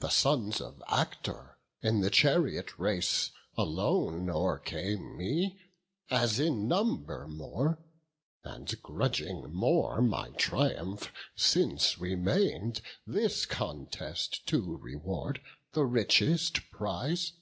[0.00, 5.60] The sons of Actor in the chariot race Alone o'ercame me;
[6.10, 7.78] as in number more,
[8.42, 15.40] And grudging more my triumph, since remain'd, This contest to reward,
[15.72, 17.34] the richest prize.